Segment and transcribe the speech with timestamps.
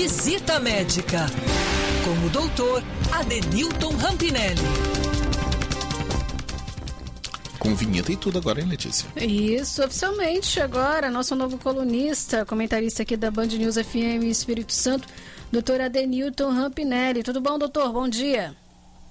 [0.00, 1.26] Visita Médica
[2.04, 4.62] com o doutor Adenilton Rampinelli.
[7.58, 9.08] Com vinheta e tudo agora, hein, Letícia?
[9.16, 15.08] Isso, oficialmente agora, nosso novo colunista, comentarista aqui da Band News FM Espírito Santo,
[15.50, 17.24] doutor Adenilton Rampinelli.
[17.24, 17.92] Tudo bom, doutor?
[17.92, 18.54] Bom dia.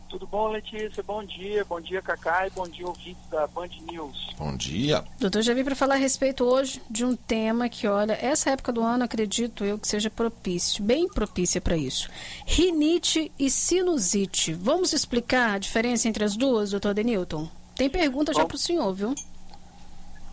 [0.10, 1.04] Tudo bom, Letícia?
[1.04, 1.66] Bom dia.
[1.66, 4.34] Bom dia, Cacá, e bom dia, ouvintes da Band News.
[4.38, 5.04] Bom dia.
[5.20, 8.72] Doutor, já vim para falar a respeito hoje de um tema que, olha, essa época
[8.72, 12.10] do ano, acredito eu, que seja propício, bem propícia para isso.
[12.46, 14.54] Rinite e sinusite.
[14.54, 17.50] Vamos explicar a diferença entre as duas, doutor Denilton?
[17.76, 19.14] Tem pergunta já para o senhor, viu?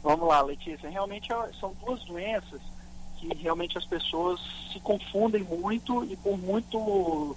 [0.03, 0.89] Vamos lá, Letícia.
[0.89, 2.61] Realmente são duas doenças
[3.19, 4.39] que realmente as pessoas
[4.73, 7.37] se confundem muito e por muito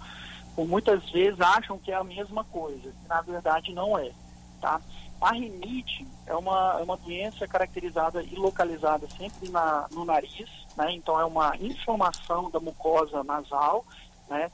[0.57, 4.11] por muitas vezes acham que é a mesma coisa, que na verdade não é.
[4.59, 4.81] Tá?
[5.21, 10.91] A rinite é uma, é uma doença caracterizada e localizada sempre na, no nariz, né?
[10.93, 13.85] então é uma inflamação da mucosa nasal,
[14.27, 14.51] né?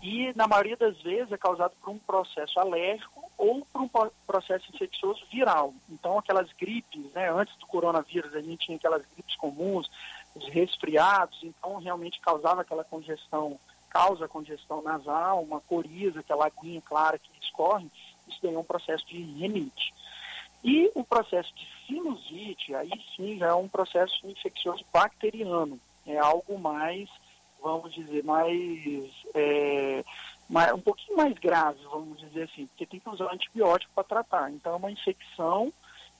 [0.00, 4.64] e na maioria das vezes é causado por um processo alérgico ou por um processo
[4.74, 5.74] infeccioso viral.
[5.90, 7.30] Então aquelas gripes, né?
[7.30, 9.90] antes do coronavírus a gente tinha aquelas gripes comuns,
[10.34, 13.60] os resfriados, então realmente causava aquela congestão
[13.92, 17.86] causa congestão nasal, uma coriza, aquela aguinha clara que escorre,
[18.26, 19.92] isso daí é um processo de rinite.
[20.64, 26.58] E o processo de sinusite, aí sim já é um processo infeccioso bacteriano, é algo
[26.58, 27.10] mais,
[27.62, 30.02] vamos dizer, mais, é,
[30.48, 34.50] mais um pouquinho mais grave, vamos dizer assim, porque tem que usar antibiótico para tratar.
[34.50, 35.70] Então é uma infecção,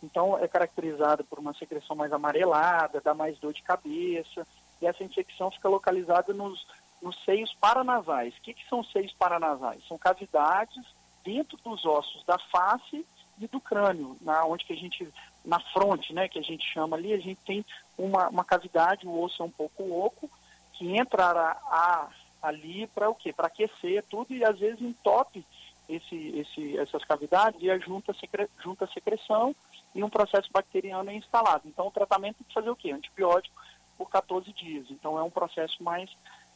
[0.03, 4.47] então é caracterizada por uma secreção mais amarelada, dá mais dor de cabeça,
[4.83, 6.67] e essa infecção fica localizada nos
[7.03, 8.34] nos seios paranasais.
[8.36, 9.83] O que, que são seios paranasais?
[9.89, 10.84] São cavidades
[11.25, 13.05] dentro dos ossos da face
[13.41, 15.12] e do crânio, na onde que a gente
[15.45, 17.64] na fronte, né, que a gente chama ali, a gente tem
[17.98, 20.30] uma, uma cavidade, o osso é um pouco oco,
[20.75, 22.08] que entra a, a,
[22.42, 23.33] ali para o quê?
[23.33, 25.45] Para aquecer tudo e às vezes entope
[25.89, 29.55] esse, esse, essas cavidades e junta, secre, junta secreção
[29.95, 31.64] e um processo bacteriano é instalado.
[31.67, 32.92] Então o tratamento tem que fazer o quê?
[32.92, 33.55] Antibiótico
[33.98, 34.86] por 14 dias.
[34.90, 36.11] Então é um processo mais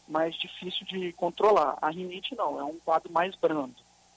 [0.08, 1.76] mais difícil de controlar.
[1.80, 3.74] A rinite não, é um quadro mais brando.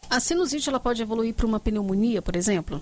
[0.10, 2.82] A sinusite ela pode evoluir para uma pneumonia, por exemplo?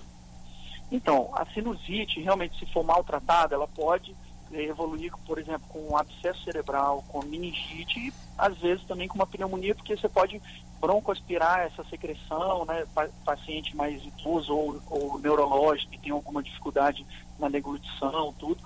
[0.90, 4.16] Então, a sinusite, realmente, se for maltratada, ela pode
[4.52, 9.16] eh, evoluir, por exemplo, com um abscesso cerebral, com meningite e, às vezes, também com
[9.16, 10.40] uma pneumonia, porque você pode
[10.80, 12.86] broncoaspirar essa secreção, né,
[13.24, 17.04] paciente mais idoso ou, ou neurológico que tem alguma dificuldade
[17.38, 18.62] na deglutição, tudo,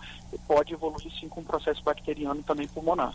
[0.47, 3.15] pode evoluir sim com um processo bacteriano também pulmonar.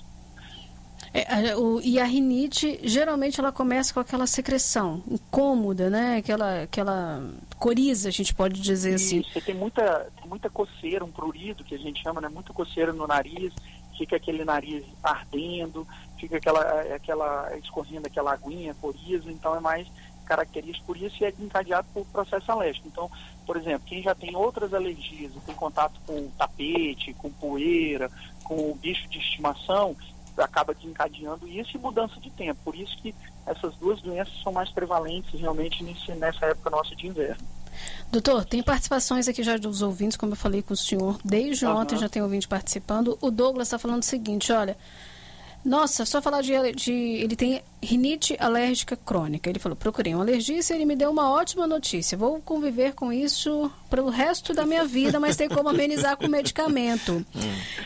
[1.13, 6.17] É, o, e a rinite, geralmente, ela começa com aquela secreção incômoda, né?
[6.17, 7.23] Aquela, aquela
[7.57, 9.23] coriza, a gente pode dizer assim.
[9.23, 12.29] Você tem muita, muita coceira, um prurido, que a gente chama, né?
[12.29, 13.53] Muita coceira no nariz,
[13.97, 15.87] fica aquele nariz ardendo,
[16.19, 16.61] fica aquela,
[16.95, 19.87] aquela escorrendo aquela aguinha, coriza, então é mais
[20.25, 22.87] característico por isso e é encadeado por processo alérgico.
[22.87, 23.09] Então,
[23.45, 28.11] por exemplo, quem já tem outras alergias, tem contato com tapete, com poeira,
[28.43, 29.95] com bicho de estimação,
[30.37, 32.59] acaba desencadeando isso e mudança de tempo.
[32.63, 33.13] Por isso que
[33.45, 37.45] essas duas doenças são mais prevalentes realmente nesse, nessa época nossa de inverno.
[38.11, 41.77] Doutor, tem participações aqui já dos ouvintes, como eu falei com o senhor, desde uhum.
[41.77, 43.17] ontem já tem ouvinte participando.
[43.21, 44.77] O Douglas está falando o seguinte, olha,
[45.67, 49.49] nossa, só falar de, de, Ele tem rinite alérgica crônica.
[49.49, 52.17] Ele falou: procurei um alergista e ele me deu uma ótima notícia.
[52.17, 56.27] Vou conviver com isso para o resto da minha vida, mas tem como amenizar com
[56.27, 57.17] medicamento.
[57.37, 57.41] Hum.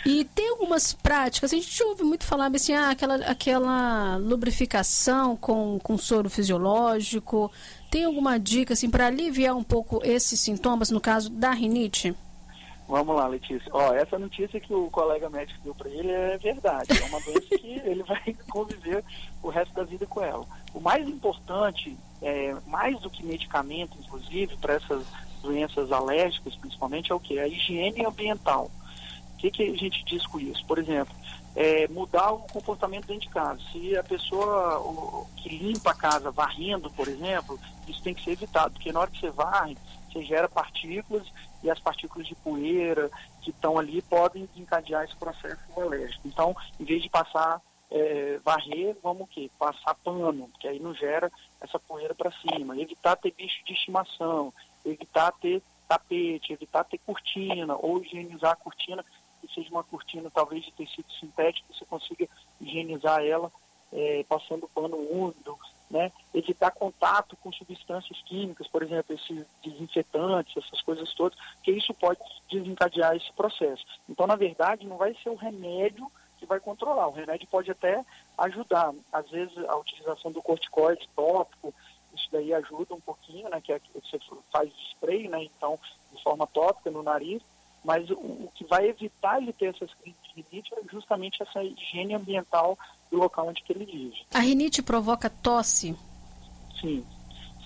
[0.05, 5.79] E tem algumas práticas, a gente ouve muito falar assim: ah, aquela, aquela lubrificação com,
[5.81, 7.51] com soro fisiológico.
[7.89, 12.15] Tem alguma dica assim, para aliviar um pouco esses sintomas, no caso da rinite?
[12.91, 13.71] Vamos lá, Letícia.
[13.71, 16.89] Ó, essa notícia que o colega médico deu para ele é verdade.
[17.01, 19.01] É uma doença que ele vai conviver
[19.41, 20.45] o resto da vida com ela.
[20.73, 25.05] O mais importante, é, mais do que medicamento, inclusive, para essas
[25.41, 27.39] doenças alérgicas, principalmente, é o que?
[27.39, 28.69] A higiene ambiental.
[29.35, 30.65] O que, que a gente diz com isso?
[30.65, 31.15] Por exemplo,
[31.55, 33.61] é, mudar o comportamento dentro de casa.
[33.71, 37.57] Se a pessoa o, que limpa a casa varrendo, por exemplo,
[37.87, 39.77] isso tem que ser evitado, porque na hora que você varre,
[40.11, 41.25] você gera partículas
[41.63, 43.09] e as partículas de poeira
[43.41, 46.27] que estão ali podem encadear esse processo alérgico.
[46.27, 47.61] Então, em vez de passar
[47.91, 49.51] é, varrer, vamos o quê?
[49.59, 52.79] Passar pano, que aí não gera essa poeira para cima.
[52.79, 54.53] Evitar ter bicho de estimação,
[54.85, 59.03] evitar ter tapete, evitar ter cortina, ou higienizar a cortina,
[59.41, 62.27] que seja uma cortina talvez de tecido sintético, você consiga
[62.61, 63.51] higienizar ela
[63.91, 65.57] é, passando pano úmido,
[65.91, 66.11] né?
[66.33, 72.19] evitar contato com substâncias químicas, por exemplo, esses desinfetantes, essas coisas todas, que isso pode
[72.49, 73.85] desencadear esse processo.
[74.09, 76.09] Então, na verdade, não vai ser o remédio
[76.39, 77.07] que vai controlar.
[77.07, 78.03] O remédio pode até
[78.37, 78.93] ajudar.
[79.11, 81.73] Às vezes a utilização do corticoide tópico,
[82.15, 83.61] isso daí ajuda um pouquinho, né?
[83.61, 84.19] Que é, você
[84.51, 85.43] faz spray, né?
[85.43, 85.77] Então,
[86.11, 87.41] de forma tópica no nariz,
[87.83, 91.63] mas o, o que vai evitar ele ter essas crises de rinite é justamente essa
[91.63, 92.77] higiene ambiental
[93.09, 94.25] do local onde ele vive.
[94.33, 95.95] A rinite provoca tosse?
[96.79, 97.05] Sim,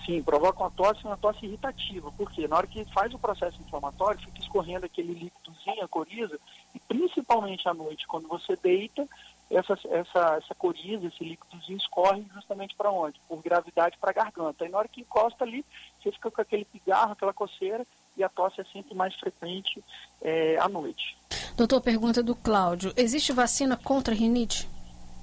[0.04, 2.10] sim, provoca uma tosse, uma tosse irritativa.
[2.12, 2.48] Por quê?
[2.48, 6.38] Na hora que faz o processo inflamatório, fica escorrendo aquele líquidozinho, a coriza,
[6.74, 9.06] e principalmente à noite, quando você deita,
[9.50, 13.20] essa, essa, essa coriza, esse líquidozinho escorre justamente para onde?
[13.28, 14.64] Por gravidade para a garganta.
[14.64, 15.64] E na hora que encosta ali,
[16.00, 17.86] você fica com aquele pigarro, aquela coceira,
[18.16, 19.82] e a tosse é sempre mais frequente
[20.22, 21.16] é, à noite.
[21.56, 24.68] Doutor, pergunta do Cláudio: existe vacina contra rinite?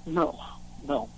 [0.06, 0.38] Não,
[0.84, 1.10] não.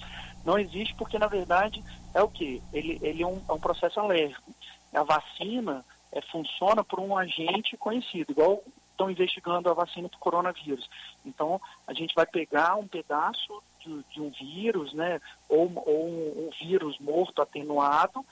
[0.46, 1.84] Não existe porque, na verdade,
[2.14, 2.62] é o que?
[2.72, 4.54] Ele, ele é, um, é um processo alérgico.
[4.94, 10.90] A vacina é, funciona por um agente conhecido, igual estão investigando a vacina do coronavírus.
[11.26, 15.20] Então, a gente vai pegar um pedaço de, de um vírus, né,
[15.50, 18.26] ou, ou um, um, vírus morto atenuado,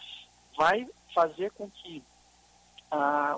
[0.57, 2.01] vai fazer com que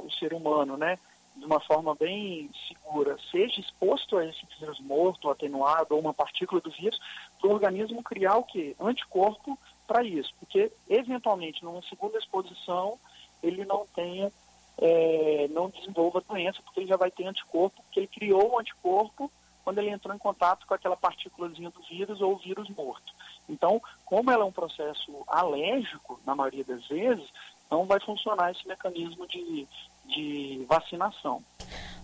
[0.03, 0.97] o ser humano, né,
[1.35, 6.61] de uma forma bem segura, seja exposto a esse vírus morto, atenuado, ou uma partícula
[6.61, 6.99] do vírus,
[7.39, 8.75] para o organismo criar o quê?
[8.79, 10.33] Anticorpo para isso.
[10.39, 12.97] Porque, eventualmente, numa segunda exposição,
[13.43, 14.31] ele não tenha
[14.77, 19.31] é, não desenvolva doença, porque ele já vai ter anticorpo, porque ele criou o anticorpo
[19.63, 23.13] quando ele entrou em contato com aquela partículazinha do vírus ou vírus morto.
[23.49, 27.27] Então, como ela é um processo alérgico, na maioria das vezes,
[27.69, 29.67] não vai funcionar esse mecanismo de,
[30.05, 31.43] de vacinação.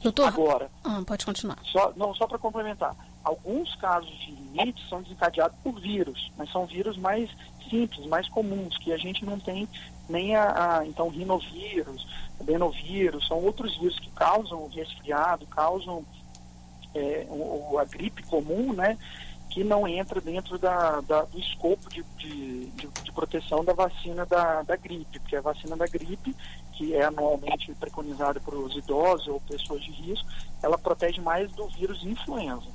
[0.01, 1.59] Doutor, Agora, ah, pode continuar.
[1.63, 6.65] Só, não, só para complementar, alguns casos de rinite são desencadeados por vírus, mas são
[6.65, 7.29] vírus mais
[7.69, 9.67] simples, mais comuns, que a gente não tem
[10.09, 12.05] nem a, a então rinovírus,
[12.39, 16.03] adenovírus, são outros vírus que causam resfriado, causam
[16.95, 18.97] é, o, a gripe comum, né?
[19.51, 24.25] Que não entra dentro da, da do escopo de, de, de, de, proteção da vacina
[24.25, 26.35] da, da gripe, porque a vacina da gripe,
[26.73, 30.27] que é anualmente preconizada para os idosos ou pessoas de risco,
[30.63, 32.67] ela protege mais do vírus influenza.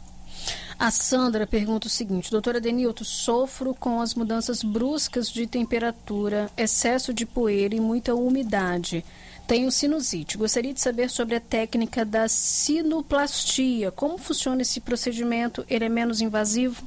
[0.79, 7.15] A Sandra pergunta o seguinte: Doutora Denilton, sofro com as mudanças bruscas de temperatura, excesso
[7.15, 9.05] de poeira e muita umidade.
[9.47, 10.37] Tenho sinusite.
[10.37, 13.93] Gostaria de saber sobre a técnica da sinoplastia.
[13.93, 15.65] Como funciona esse procedimento?
[15.69, 16.87] Ele é menos invasivo?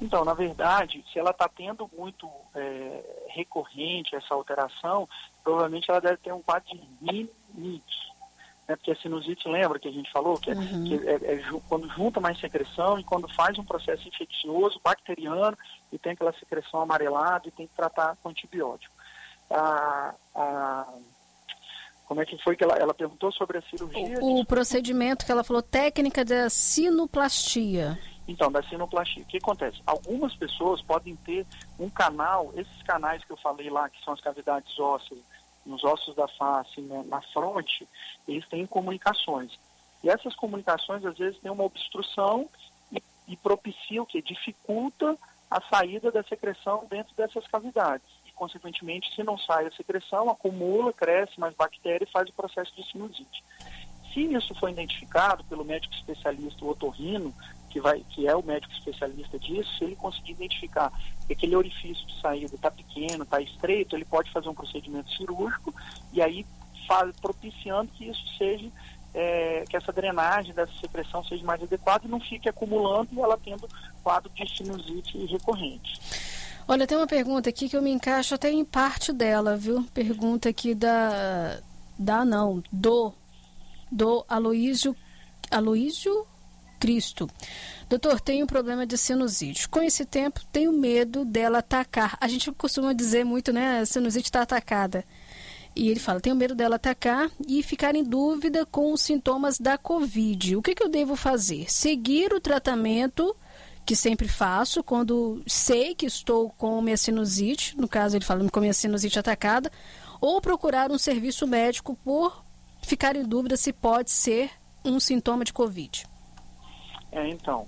[0.00, 5.08] Então, na verdade, se ela está tendo muito é, recorrente essa alteração,
[5.42, 8.08] provavelmente ela deve ter um quadro de rinite.
[8.68, 8.76] Né?
[8.76, 10.38] Porque a sinusite, lembra que a gente falou?
[10.38, 10.84] Que, é, uhum.
[10.84, 15.58] que é, é, quando junta mais secreção e quando faz um processo infeccioso, bacteriano,
[15.90, 18.94] e tem aquela secreção amarelada e tem que tratar com antibiótico.
[19.50, 20.86] A, a
[22.08, 24.18] como é que foi que ela, ela perguntou sobre a cirurgia?
[24.22, 27.98] O, o procedimento que ela falou, técnica da sinoplastia.
[28.26, 29.22] Então, da sinoplastia.
[29.22, 29.82] O que acontece?
[29.86, 31.46] Algumas pessoas podem ter
[31.78, 35.20] um canal, esses canais que eu falei lá, que são as cavidades ósseas,
[35.66, 37.86] nos ossos da face, né, na fronte,
[38.26, 39.58] eles têm comunicações.
[40.02, 42.48] E essas comunicações, às vezes, têm uma obstrução
[42.90, 44.22] e, e propicia o que?
[44.22, 45.14] Dificulta
[45.50, 51.38] a saída da secreção dentro dessas cavidades consequentemente, se não sai a secreção, acumula, cresce
[51.38, 53.44] mais bactéria e faz o processo de sinusite.
[54.14, 57.34] Se isso foi identificado pelo médico especialista, o otorrino,
[57.68, 60.90] que, vai, que é o médico especialista disso, se ele conseguir identificar
[61.26, 65.74] que aquele orifício de saída está pequeno, está estreito, ele pode fazer um procedimento cirúrgico
[66.12, 66.46] e aí
[66.86, 68.70] faz, propiciando que isso seja,
[69.14, 73.36] é, que essa drenagem dessa secreção seja mais adequada e não fique acumulando e ela
[73.36, 73.68] tendo
[74.02, 76.17] quadro de sinusite recorrente.
[76.70, 79.82] Olha, tem uma pergunta aqui que eu me encaixo até em parte dela, viu?
[79.94, 81.58] Pergunta aqui da.
[81.98, 83.10] Da não, do.
[83.90, 84.94] Do Aloísio.
[85.50, 86.26] Aloísio
[86.78, 87.26] Cristo.
[87.88, 89.66] Doutor, tenho um problema de sinusite.
[89.66, 92.18] Com esse tempo, tenho medo dela atacar.
[92.20, 93.80] A gente costuma dizer muito, né?
[93.80, 95.06] A sinusite está atacada.
[95.74, 99.78] E ele fala: tenho medo dela atacar e ficar em dúvida com os sintomas da
[99.78, 100.56] Covid.
[100.56, 101.72] O que, que eu devo fazer?
[101.72, 103.34] Seguir o tratamento
[103.88, 108.60] que sempre faço quando sei que estou com minha sinusite, no caso ele fala com
[108.60, 109.72] minha sinusite atacada,
[110.20, 112.44] ou procurar um serviço médico por
[112.82, 114.50] ficar em dúvida se pode ser
[114.84, 116.06] um sintoma de Covid.
[117.10, 117.66] É, então,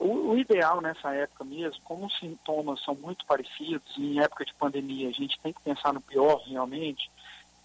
[0.00, 4.46] o, o, ideal nessa época mesmo, como os sintomas são muito parecidos, e em época
[4.46, 7.10] de pandemia a gente tem que pensar no pior realmente,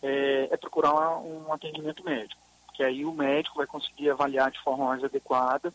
[0.02, 2.43] é, é procurar um atendimento médico.
[2.74, 5.74] Que aí o médico vai conseguir avaliar de forma mais adequada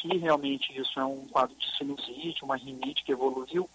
[0.00, 3.68] se realmente isso é um quadro de sinusite, uma rinite que evoluiu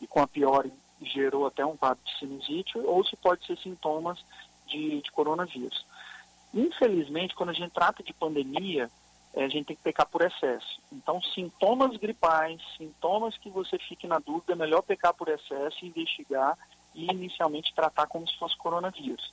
[0.00, 0.68] e com a pior
[1.00, 4.18] gerou até um quadro de sinusite, ou se pode ser sintomas
[4.66, 5.84] de, de coronavírus.
[6.54, 8.90] Infelizmente, quando a gente trata de pandemia,
[9.34, 10.80] a gente tem que pecar por excesso.
[10.92, 16.56] Então, sintomas gripais, sintomas que você fique na dúvida, é melhor pecar por excesso, investigar
[16.94, 19.32] e inicialmente tratar como se fosse coronavírus.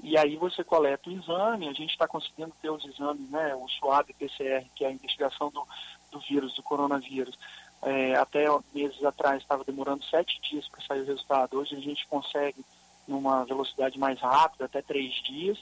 [0.00, 3.66] E aí você coleta o exame, a gente está conseguindo ter os exames, né, o
[3.68, 5.66] SWAB PCR, que é a investigação do,
[6.12, 7.36] do vírus, do coronavírus.
[7.82, 11.58] É, até meses atrás estava demorando sete dias para sair o resultado.
[11.58, 12.64] Hoje a gente consegue
[13.06, 15.58] numa velocidade mais rápida, até três dias.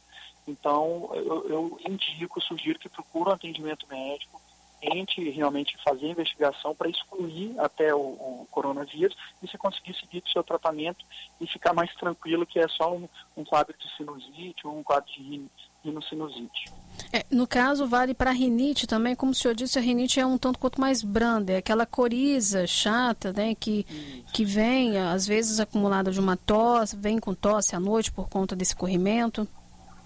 [0.46, 4.40] Então, eu, eu indico, sugiro que procure um atendimento médico,
[4.80, 10.22] tente realmente fazer a investigação para excluir até o, o, coronavírus e se conseguir seguir
[10.24, 11.04] o seu tratamento
[11.40, 15.10] e ficar mais tranquilo que é só um, um quadro de sinusite ou um quadro
[15.12, 15.48] de
[15.84, 16.72] rinocinusite.
[17.12, 20.38] É, no caso, vale para rinite também, como o senhor disse, a rinite é um
[20.38, 23.84] tanto quanto mais branda, é aquela coriza chata, né, que,
[24.32, 28.56] que vem, às vezes, acumulada de uma tosse, vem com tosse à noite por conta
[28.56, 29.46] desse corrimento.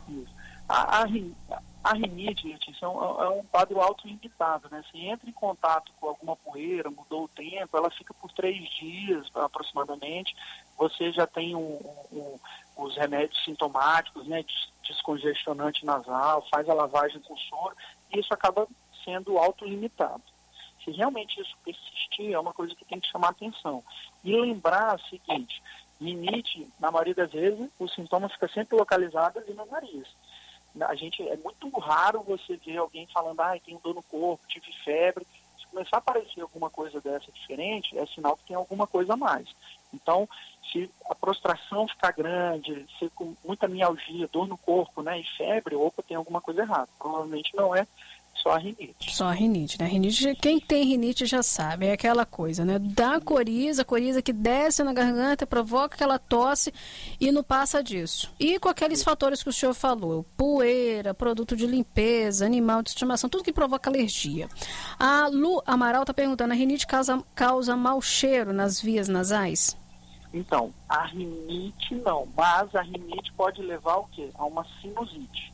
[0.09, 0.35] Isso.
[0.69, 1.07] A, a,
[1.83, 4.85] a rinite, Letícia, é um, é um quadro autolimitado, né?
[4.91, 9.27] Se entra em contato com alguma poeira, mudou o tempo, ela fica por três dias
[9.35, 10.37] aproximadamente,
[10.77, 11.79] você já tem um,
[12.13, 12.39] um,
[12.77, 14.45] os remédios sintomáticos, né?
[14.87, 17.75] Descongestionante nasal, faz a lavagem com soro,
[18.13, 18.67] e isso acaba
[19.05, 20.23] sendo autolimitado.
[20.85, 23.83] Se realmente isso persistir, é uma coisa que tem que chamar atenção.
[24.23, 25.63] E lembrar o seguinte,
[26.01, 30.07] rinite, na maioria das vezes, os sintomas ficam sempre localizados ali no nariz
[30.81, 34.73] a gente é muito raro você ver alguém falando, ah, tenho dor no corpo, tive
[34.85, 35.27] febre.
[35.59, 39.17] Se começar a aparecer alguma coisa dessa diferente, é sinal que tem alguma coisa a
[39.17, 39.49] mais.
[39.93, 40.29] Então,
[40.71, 45.75] se a prostração ficar grande, se com muita mialgia, dor no corpo, né, e febre,
[45.75, 46.89] opa, tem alguma coisa errada.
[46.99, 47.87] Provavelmente não é
[48.43, 49.15] só a rinite.
[49.15, 49.87] Só a rinite, né?
[49.87, 52.79] Rinite, quem tem rinite já sabe, é aquela coisa, né?
[52.79, 56.73] Dá coriza, coriza que desce na garganta, provoca aquela tosse
[57.21, 58.33] e não passa disso.
[58.41, 63.29] E com aqueles fatores que o senhor falou, poeira, produto de limpeza, animal de estimação,
[63.29, 64.49] tudo que provoca alergia.
[64.99, 69.77] A Lu Amaral está perguntando, a rinite causa, causa mau cheiro nas vias nasais?
[70.33, 74.31] Então, a rinite não, mas a rinite pode levar ao quê?
[74.35, 75.51] A uma sinusite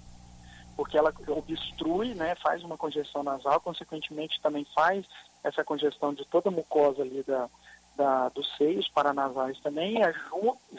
[0.76, 5.06] porque ela obstrui, né, faz uma congestão nasal, consequentemente também faz
[5.42, 7.48] essa congestão de toda a mucosa ali da,
[7.96, 9.96] da, dos seios paranasais também,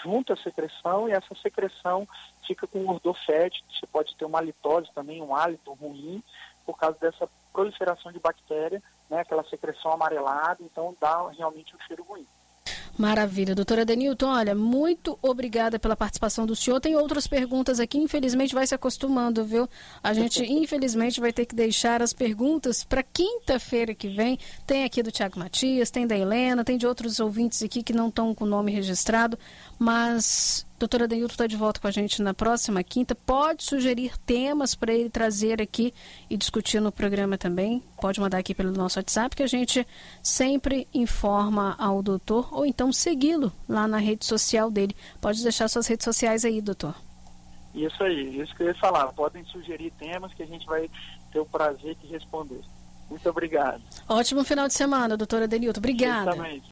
[0.04, 2.08] junta a secreção e essa secreção
[2.46, 6.22] fica com odor fétido, você pode ter uma halitose também, um hálito ruim,
[6.66, 12.04] por causa dessa proliferação de bactéria, né, aquela secreção amarelada, então dá realmente um cheiro
[12.04, 12.25] ruim.
[12.98, 13.54] Maravilha.
[13.54, 16.80] Doutora Denilton, olha, muito obrigada pela participação do senhor.
[16.80, 19.70] Tem outras perguntas aqui, infelizmente vai se acostumando, viu?
[20.04, 24.39] A gente, infelizmente, vai ter que deixar as perguntas para quinta-feira que vem.
[24.66, 28.10] Tem aqui do Tiago Matias, tem da Helena, tem de outros ouvintes aqui que não
[28.10, 29.38] estão com o nome registrado,
[29.80, 33.15] mas doutora Denilton está de volta com a gente na próxima quinta.
[33.15, 35.93] Pode sugerir temas para ele trazer aqui
[36.29, 37.84] e discutir no programa também.
[38.00, 39.86] Pode mandar aqui pelo nosso WhatsApp, que a gente
[40.22, 44.96] sempre informa ao doutor, ou então segui-lo lá na rede social dele.
[45.19, 46.96] Pode deixar suas redes sociais aí, doutor.
[47.74, 49.07] Isso aí, isso que eu ia falar.
[49.13, 50.89] Podem sugerir temas que a gente vai
[51.31, 52.62] ter o prazer de responder.
[53.10, 53.81] Muito obrigado.
[54.07, 55.79] Ótimo final de semana, doutora Denilton.
[55.79, 56.36] Obrigada.